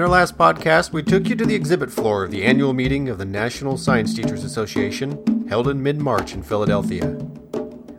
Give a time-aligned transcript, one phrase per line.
[0.00, 3.10] In our last podcast, we took you to the exhibit floor of the annual meeting
[3.10, 7.06] of the National Science Teachers Association, held in mid March in Philadelphia.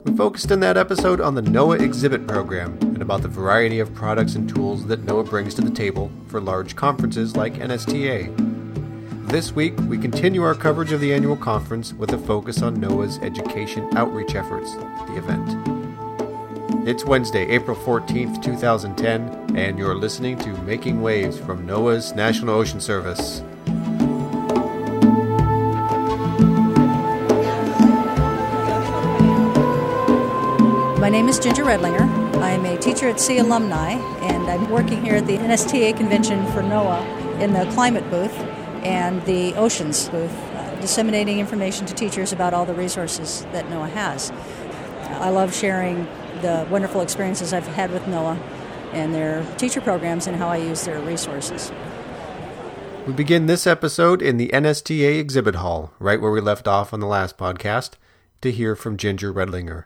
[0.04, 3.94] We focused in that episode on the NOAA exhibit program and about the variety of
[3.94, 8.36] products and tools that NOAA brings to the table for large conferences like NSTA.
[9.30, 13.20] This week, we continue our coverage of the annual conference with a focus on NOAA's
[13.20, 15.81] education outreach efforts at the event.
[16.84, 22.82] It's Wednesday, April 14th, 2010, and you're listening to Making Waves from NOAA's National Ocean
[22.82, 23.42] Service.
[31.00, 32.36] My name is Ginger Redlinger.
[32.38, 33.92] I am a teacher at Sea Alumni,
[34.26, 38.36] and I'm working here at the NSTA convention for NOAA in the climate booth
[38.84, 43.92] and the oceans booth, uh, disseminating information to teachers about all the resources that NOAA
[43.92, 44.32] has.
[45.22, 46.08] I love sharing
[46.42, 48.40] the wonderful experiences I've had with NOAA
[48.94, 51.72] and their teacher programs and how I use their resources.
[53.08, 57.00] We begin this episode in the NSTA exhibit hall, right where we left off on
[57.00, 57.94] the last podcast,
[58.42, 59.86] to hear from Ginger Redlinger.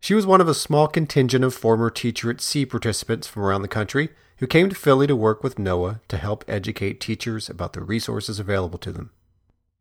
[0.00, 3.62] She was one of a small contingent of former Teacher at Sea participants from around
[3.62, 7.72] the country who came to Philly to work with NOAA to help educate teachers about
[7.72, 9.10] the resources available to them.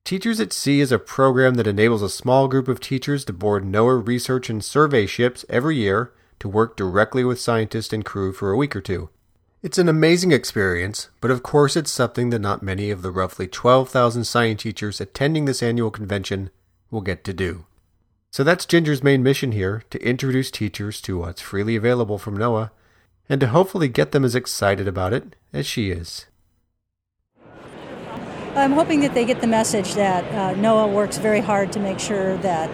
[0.07, 3.65] Teachers at Sea is a program that enables a small group of teachers to board
[3.65, 8.49] NOAA research and survey ships every year to work directly with scientists and crew for
[8.49, 9.09] a week or two.
[9.61, 13.49] It's an amazing experience, but of course it's something that not many of the roughly
[13.49, 16.51] 12,000 science teachers attending this annual convention
[16.89, 17.65] will get to do.
[18.31, 22.71] So that's Ginger's main mission here to introduce teachers to what's freely available from NOAA
[23.27, 26.27] and to hopefully get them as excited about it as she is.
[28.57, 31.99] I'm hoping that they get the message that uh, NOAA works very hard to make
[31.99, 32.71] sure that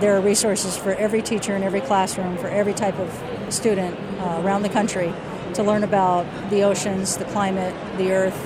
[0.00, 4.42] there are resources for every teacher in every classroom, for every type of student uh,
[4.42, 5.14] around the country
[5.54, 8.36] to learn about the oceans, the climate, the earth,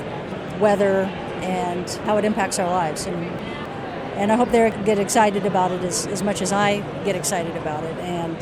[0.61, 1.05] weather,
[1.41, 3.07] and how it impacts our lives.
[3.07, 3.25] And,
[4.19, 7.57] and I hope they get excited about it as, as much as I get excited
[7.57, 8.39] about it and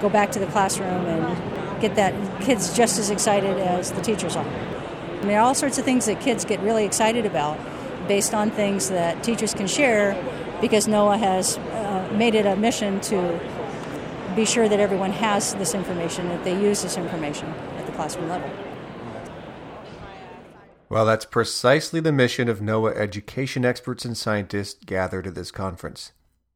[0.00, 4.36] go back to the classroom and get that kids just as excited as the teachers
[4.36, 4.73] are.
[5.26, 7.58] There are all sorts of things that kids get really excited about
[8.06, 10.14] based on things that teachers can share
[10.60, 13.40] because NOAA has uh, made it a mission to
[14.36, 17.48] be sure that everyone has this information, that they use this information
[17.78, 18.50] at the classroom level.
[20.88, 26.12] Well, that's precisely the mission of NOAA education experts and scientists gathered at this conference.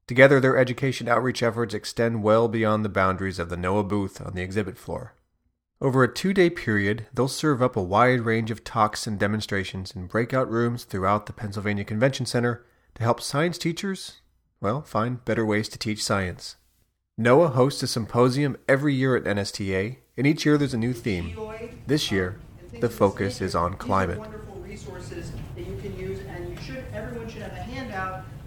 [0.06, 4.34] Together, their education outreach efforts extend well beyond the boundaries of the NOAA booth on
[4.34, 5.14] the exhibit floor.
[5.80, 9.92] Over a two day period, they'll serve up a wide range of talks and demonstrations
[9.94, 12.66] in breakout rooms throughout the Pennsylvania Convention Center
[12.96, 14.20] to help science teachers,
[14.60, 16.56] well, find better ways to teach science.
[17.16, 21.38] NOAA hosts a symposium every year at NSTA, and each year there's a new theme.
[21.86, 22.40] This year,
[22.80, 24.20] the focus is on climate.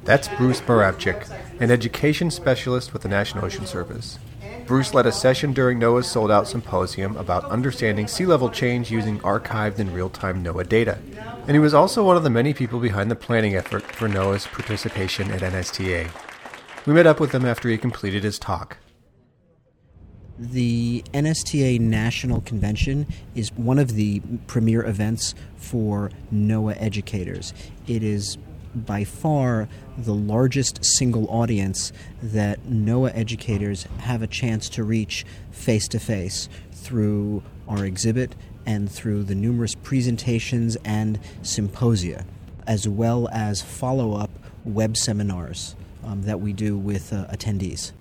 [0.04, 4.20] That's Bruce Moravchik, an education specialist with the National Ocean Service.
[4.66, 9.20] Bruce led a session during NOAA's sold out symposium about understanding sea level change using
[9.20, 11.00] archived and real time NOAA data.
[11.48, 14.48] And he was also one of the many people behind the planning effort for NOAA's
[14.48, 16.10] participation at NSTA.
[16.86, 18.78] We met up with him after he completed his talk.
[20.40, 23.06] The NSTA National Convention
[23.36, 27.54] is one of the premier events for NOAA educators.
[27.88, 28.38] It is
[28.76, 29.68] by far
[29.98, 36.48] the largest single audience that NOAA educators have a chance to reach face to face
[36.72, 42.26] through our exhibit and through the numerous presentations and symposia,
[42.68, 44.30] as well as follow up
[44.64, 47.92] web seminars um, that we do with uh, attendees.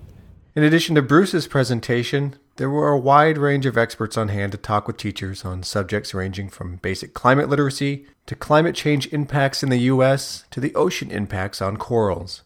[0.55, 4.57] In addition to Bruce's presentation, there were a wide range of experts on hand to
[4.59, 9.71] talk with teachers on subjects ranging from basic climate literacy to climate change impacts in
[9.71, 10.45] the U.S.
[10.51, 12.43] to the ocean impacts on corals.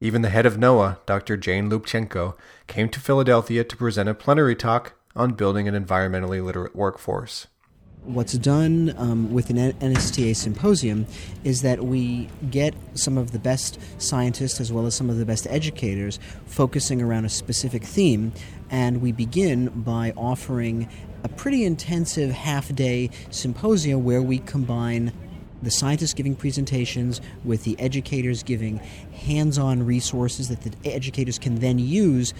[0.00, 1.36] Even the head of NOAA, Dr.
[1.36, 2.34] Jane Lubchenco,
[2.66, 7.46] came to Philadelphia to present a plenary talk on building an environmentally literate workforce.
[8.04, 11.06] What's done um, with an NSTA symposium
[11.44, 15.24] is that we get some of the best scientists as well as some of the
[15.24, 18.32] best educators focusing around a specific theme,
[18.70, 20.88] and we begin by offering
[21.22, 25.12] a pretty intensive half day symposium where we combine
[25.62, 28.78] the scientists giving presentations with the educators giving
[29.12, 32.34] hands on resources that the educators can then use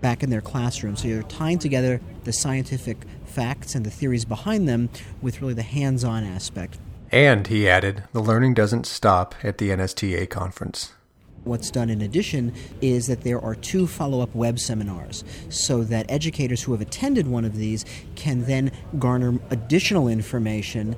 [0.00, 0.96] back in their classroom.
[0.96, 4.88] So you're tying together the scientific facts and the theories behind them
[5.22, 6.78] with really the hands on aspect.
[7.12, 10.92] And, he added, the learning doesn't stop at the NSTA conference.
[11.44, 12.52] What's done in addition
[12.82, 17.26] is that there are two follow up web seminars so that educators who have attended
[17.26, 20.96] one of these can then garner additional information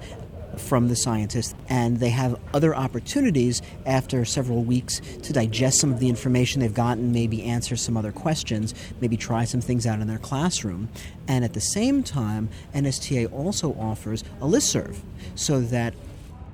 [0.59, 6.01] from the scientists, and they have other opportunities after several weeks to digest some of
[6.01, 10.07] the information they've gotten, maybe answer some other questions, maybe try some things out in
[10.07, 10.89] their classroom.
[11.29, 14.97] And at the same time, NSTA also offers a listserv
[15.35, 15.95] so that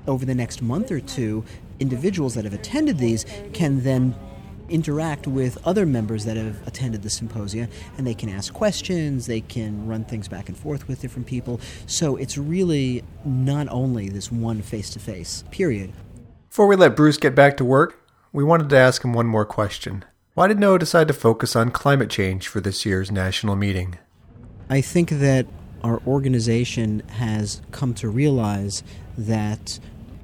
[0.07, 1.45] over the next month or two,
[1.81, 4.15] individuals that have attended these can then
[4.69, 9.41] interact with other members that have attended the symposia and they can ask questions, they
[9.41, 11.61] can run things back and forth with different people.
[11.87, 15.93] So it's really not only this one face to face period.
[16.49, 18.01] Before we let Bruce get back to work,
[18.33, 20.05] we wanted to ask him one more question.
[20.35, 23.99] Why did NOAA decide to focus on climate change for this year's national meeting?
[24.71, 25.47] I think that
[25.83, 28.83] our organization has come to realize
[29.17, 29.79] that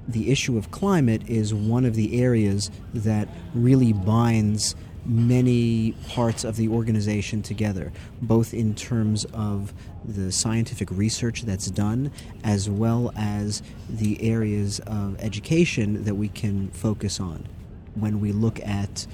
[0.08, 4.74] the issue of climate is one of the areas that really binds
[5.06, 7.92] many parts of the organization together,
[8.22, 9.72] both in terms of
[10.04, 12.10] the scientific research that's done,
[12.42, 17.46] as well as the areas of education that we can focus on.
[17.94, 19.06] When we look at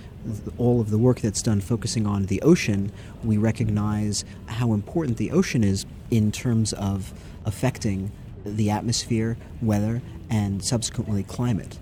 [0.59, 2.93] all of the work that's done focusing on the ocean,
[3.25, 7.13] we recognize how important the ocean is in terms of
[7.45, 8.13] affecting
[8.45, 11.79] the atmosphere, weather, and subsequently climate.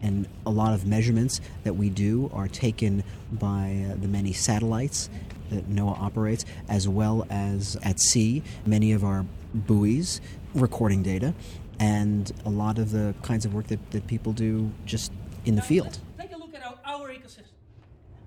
[0.00, 5.08] And a lot of measurements that we do are taken by uh, the many satellites
[5.50, 10.20] that NOAA operates, as well as at sea, many of our buoys
[10.54, 11.34] recording data,
[11.78, 15.12] and a lot of the kinds of work that, that people do just
[15.44, 15.98] in the field.
[16.18, 17.44] Take a look at our, our ecosystem.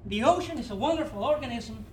[0.05, 1.85] The ocean is a wonderful organism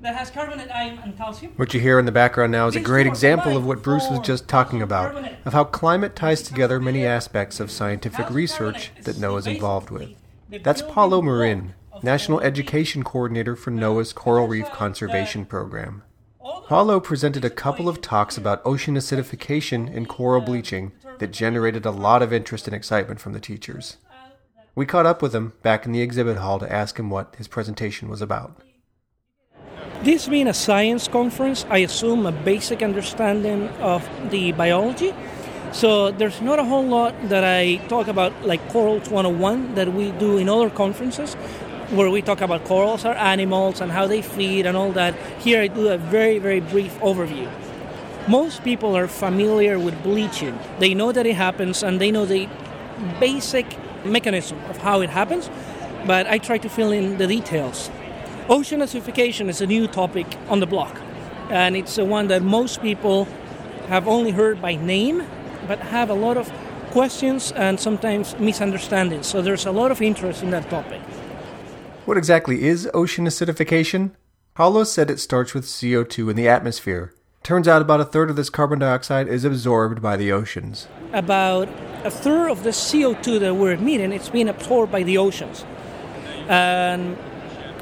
[0.00, 1.52] that has carbonate ion and calcium.
[1.56, 4.20] What you hear in the background now is a great example of what Bruce was
[4.20, 5.14] just talking about,
[5.44, 10.10] of how climate ties together many aspects of scientific research that NOAA is involved with.
[10.62, 16.02] That's Paulo Maurin, National Education Coordinator for NOAA's Coral Reef Conservation Program.
[16.68, 21.90] Paulo presented a couple of talks about ocean acidification and coral bleaching that generated a
[21.90, 23.96] lot of interest and excitement from the teachers.
[24.74, 27.48] We caught up with him back in the exhibit hall to ask him what his
[27.48, 28.62] presentation was about.
[30.06, 35.12] This being a science conference, I assume a basic understanding of the biology.
[35.72, 40.12] So there's not a whole lot that I talk about like Corals 101 that we
[40.12, 41.34] do in other conferences
[41.90, 45.16] where we talk about corals are animals and how they feed and all that.
[45.40, 47.50] Here I do a very, very brief overview.
[48.28, 50.56] Most people are familiar with bleaching.
[50.78, 52.48] They know that it happens and they know the
[53.18, 53.66] basic
[54.04, 55.50] mechanism of how it happens,
[56.06, 57.90] but I try to fill in the details.
[58.48, 60.96] Ocean acidification is a new topic on the block,
[61.50, 63.26] and it's the one that most people
[63.88, 65.24] have only heard by name,
[65.66, 66.48] but have a lot of
[66.92, 69.26] questions and sometimes misunderstandings.
[69.26, 71.00] So there's a lot of interest in that topic.
[72.04, 74.12] What exactly is ocean acidification?
[74.54, 77.12] Paulo said it starts with CO2 in the atmosphere.
[77.42, 80.86] Turns out about a third of this carbon dioxide is absorbed by the oceans.
[81.12, 81.68] About
[82.04, 85.64] a third of the CO2 that we're emitting, it's being absorbed by the oceans.
[86.48, 87.18] And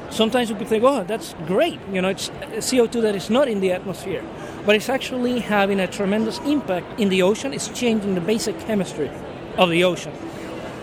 [0.09, 1.79] sometimes we could think, oh, that's great.
[1.91, 4.23] You know, it's CO2 that is not in the atmosphere.
[4.65, 7.53] But it's actually having a tremendous impact in the ocean.
[7.53, 9.09] It's changing the basic chemistry
[9.57, 10.13] of the ocean.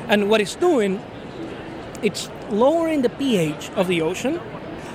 [0.08, 1.00] And what it's doing,
[2.02, 4.40] it's lowering the pH of the ocean.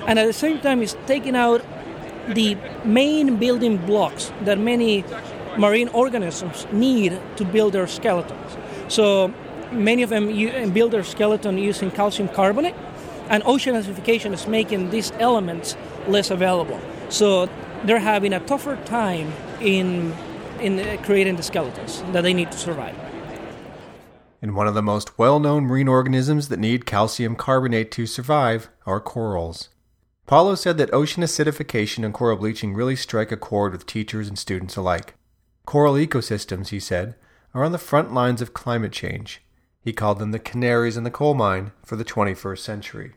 [0.05, 1.61] And at the same time, it's taking out
[2.29, 5.03] the main building blocks that many
[5.57, 8.57] marine organisms need to build their skeletons.
[8.89, 9.33] So
[9.71, 10.27] many of them
[10.71, 12.75] build their skeleton using calcium carbonate
[13.29, 15.75] and ocean acidification is making these elements
[16.07, 16.79] less available.
[17.09, 17.49] So
[17.83, 19.31] they're having a tougher time
[19.61, 20.13] in
[20.59, 22.95] in uh, creating the skeletons that they need to survive.
[24.41, 28.99] And one of the most well-known marine organisms that need calcium carbonate to survive are
[28.99, 29.69] corals.
[30.25, 34.37] Paulo said that ocean acidification and coral bleaching really strike a chord with teachers and
[34.37, 35.15] students alike.
[35.65, 37.15] Coral ecosystems, he said,
[37.53, 39.41] are on the front lines of climate change,
[39.87, 43.13] he called them the canaries in the coal mine for the 21st century.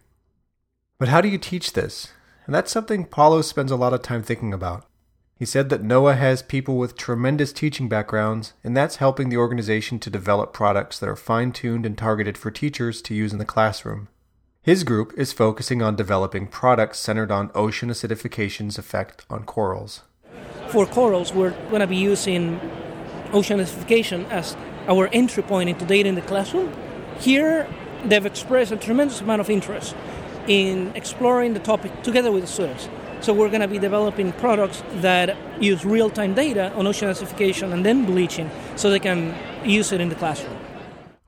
[1.00, 2.12] But how do you teach this?
[2.46, 4.86] And that's something Paulo spends a lot of time thinking about.
[5.34, 9.98] He said that NOAA has people with tremendous teaching backgrounds, and that's helping the organization
[9.98, 13.44] to develop products that are fine tuned and targeted for teachers to use in the
[13.44, 14.06] classroom.
[14.62, 20.02] His group is focusing on developing products centered on ocean acidification's effect on corals.
[20.68, 22.60] For corals, we're going to be using
[23.32, 24.56] ocean acidification as
[24.90, 26.74] our entry point into data in the classroom.
[27.20, 27.66] Here,
[28.04, 29.94] they've expressed a tremendous amount of interest
[30.48, 32.88] in exploring the topic together with the students.
[33.20, 37.84] So we're going to be developing products that use real-time data on ocean acidification and
[37.84, 40.56] then bleaching so they can use it in the classroom.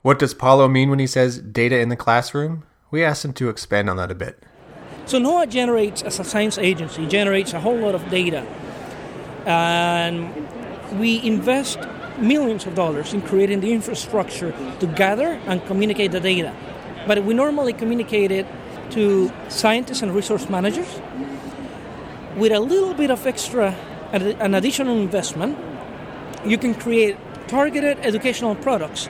[0.01, 2.63] What does Paulo mean when he says data in the classroom?
[2.91, 4.43] We asked him to expand on that a bit.
[5.05, 8.45] So NOAA generates, as a science agency, generates a whole lot of data.
[9.45, 10.33] And
[10.99, 11.77] we invest
[12.17, 16.53] millions of dollars in creating the infrastructure to gather and communicate the data.
[17.07, 18.47] But we normally communicate it
[18.91, 21.01] to scientists and resource managers
[22.37, 23.71] with a little bit of extra,
[24.11, 25.57] an additional investment.
[26.45, 27.17] You can create
[27.47, 29.09] targeted educational products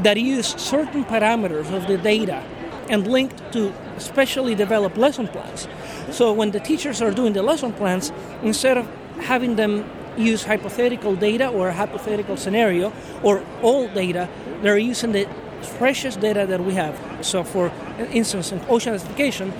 [0.00, 2.42] that use certain parameters of the data
[2.88, 5.68] and linked to specially developed lesson plans.
[6.10, 8.88] So when the teachers are doing the lesson plans, instead of
[9.20, 9.84] having them
[10.16, 12.92] use hypothetical data or a hypothetical scenario
[13.22, 14.28] or all data,
[14.62, 15.28] they're using the
[15.62, 16.98] freshest data that we have.
[17.24, 17.70] So, for
[18.12, 19.52] instance, in ocean acidification,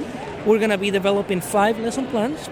[0.45, 2.49] we're going to be developing five lesson plans,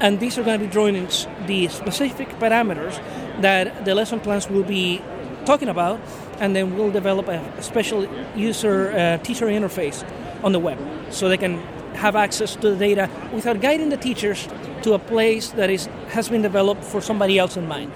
[0.00, 1.08] and these are going to be drawing in
[1.46, 3.00] the specific parameters
[3.40, 5.02] that the lesson plans will be
[5.44, 6.00] talking about,
[6.40, 10.04] and then we'll develop a special user uh, teacher interface
[10.42, 10.78] on the web
[11.10, 11.58] so they can
[11.94, 14.48] have access to the data without guiding the teachers
[14.84, 17.90] to a place that is, has been developed for somebody else in mind.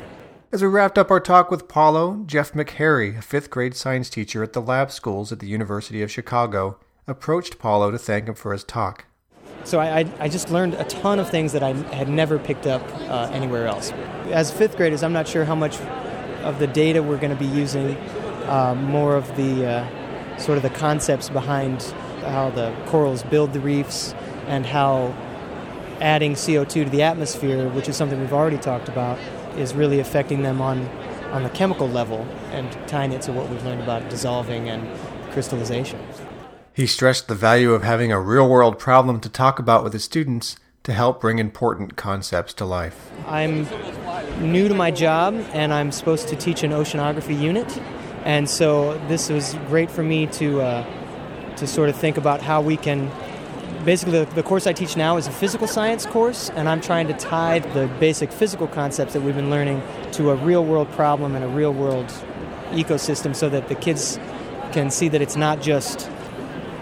[0.50, 4.42] As we wrapped up our talk with Paulo, Jeff McHarry, a fifth grade science teacher
[4.42, 8.52] at the lab schools at the University of Chicago, approached Paulo to thank him for
[8.52, 9.04] his talk.
[9.64, 12.82] So I, I, just learned a ton of things that I had never picked up
[13.10, 13.92] uh, anywhere else.
[14.30, 15.78] As fifth graders, I'm not sure how much
[16.42, 17.96] of the data we're going to be using,
[18.46, 21.82] uh, more of the uh, sort of the concepts behind
[22.22, 24.14] how the corals build the reefs
[24.46, 25.14] and how
[26.00, 29.18] adding CO2 to the atmosphere, which is something we've already talked about,
[29.56, 30.86] is really affecting them on,
[31.32, 34.86] on the chemical level and tying it to what we've learned about dissolving and
[35.32, 36.00] crystallization.
[36.72, 40.04] He stressed the value of having a real world problem to talk about with his
[40.04, 43.10] students to help bring important concepts to life.
[43.26, 43.66] I'm
[44.40, 47.78] new to my job and I'm supposed to teach an oceanography unit.
[48.24, 52.60] And so this was great for me to, uh, to sort of think about how
[52.60, 53.10] we can
[53.88, 57.06] basically the, the, course I teach now is a physical science course, and I'm trying
[57.06, 59.80] to tie the basic physical concepts that we've been learning
[60.12, 62.04] to a real world problem and a real world
[62.72, 64.20] ecosystem so that the kids
[64.72, 66.10] can see that it's not just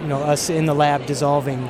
[0.01, 1.61] you know us in the lab dissolving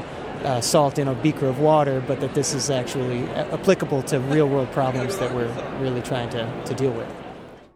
[0.45, 4.49] uh, salt in a beaker of water, but that this is actually applicable to real
[4.49, 7.15] world problems that we're really trying to, to deal with.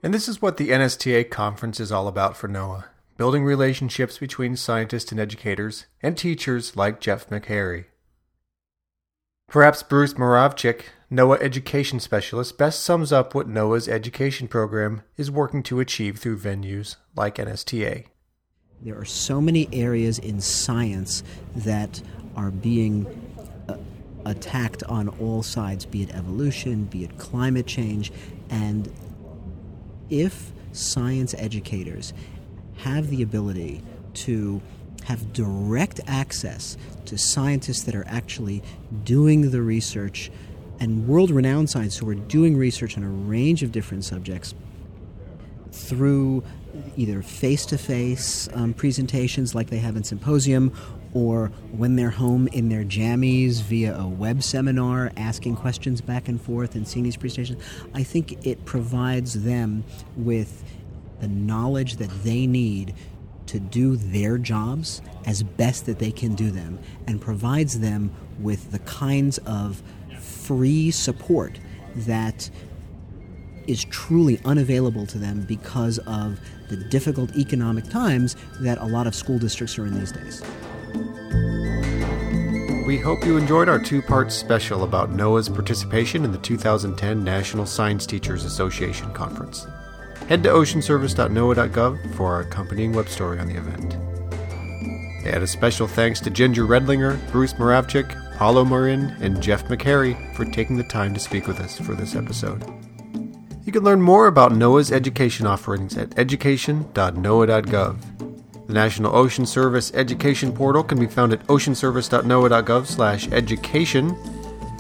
[0.03, 2.85] And this is what the NSTA conference is all about for NOAA
[3.21, 7.85] building relationships between scientists and educators, and teachers like Jeff McHarry.
[9.47, 15.63] Perhaps Bruce Moravchik, NOAA Education Specialist, best sums up what NOAA's education program is working
[15.65, 18.07] to achieve through venues like NSTA.
[18.81, 21.23] There are so many areas in science
[21.55, 22.01] that
[22.37, 23.07] are being
[23.69, 23.77] uh,
[24.25, 28.13] attacked on all sides, be it evolution, be it climate change,
[28.49, 28.91] and
[30.09, 32.15] if science educators
[32.83, 33.83] have the ability
[34.15, 34.61] to
[35.05, 38.63] have direct access to scientists that are actually
[39.05, 40.31] doing the research
[40.79, 44.55] and world renowned scientists who are doing research on a range of different subjects
[45.73, 46.43] through
[46.97, 50.73] either face to face presentations like they have in Symposium
[51.13, 56.41] or when they're home in their jammies via a web seminar, asking questions back and
[56.41, 57.61] forth and seeing these presentations.
[57.93, 59.83] I think it provides them
[60.17, 60.63] with
[61.21, 62.95] the knowledge that they need
[63.47, 68.71] to do their jobs as best that they can do them and provides them with
[68.71, 69.83] the kinds of
[70.21, 71.59] free support
[71.97, 72.49] that
[73.67, 79.15] is truly unavailable to them because of the difficult economic times that a lot of
[79.15, 80.43] school districts are in these days.
[82.87, 87.65] We hope you enjoyed our two part special about NOAA's participation in the 2010 National
[87.67, 89.67] Science Teachers Association Conference.
[90.29, 93.97] Head to oceanservice.noaa.gov for our accompanying web story on the event.
[95.25, 100.45] And a special thanks to Ginger Redlinger, Bruce Moravchik, Paulo Maurin, and Jeff McHarry for
[100.47, 102.65] taking the time to speak with us for this episode.
[103.65, 108.67] You can learn more about NOAA's education offerings at education.noaa.gov.
[108.67, 114.17] The National Ocean Service Education Portal can be found at oceanservice.noaa.gov/education.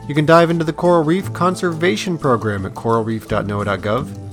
[0.08, 4.29] You can dive into the Coral Reef Conservation Program at coralreef.noaa.gov